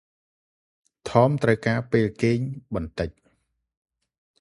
[1.09, 2.39] ថម ត្រូវការពេលគេង
[2.73, 3.09] បន្តិច។